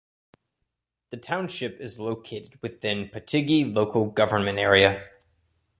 The 1.11 1.17
township 1.17 1.79
is 1.79 1.99
located 1.99 2.57
within 2.63 3.09
Patigi 3.09 3.71
Local 3.71 4.07
Government 4.09 4.57
Area. 4.57 4.99